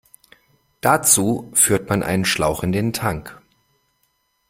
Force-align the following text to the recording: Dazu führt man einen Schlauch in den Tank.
Dazu 0.81 1.51
führt 1.53 1.87
man 1.89 2.01
einen 2.01 2.25
Schlauch 2.25 2.63
in 2.63 2.71
den 2.71 2.91
Tank. 2.91 3.39